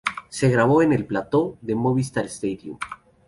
[0.29, 2.79] Se grabó en el plató de Movistar Stadium.